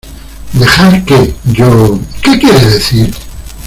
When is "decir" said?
2.73-3.13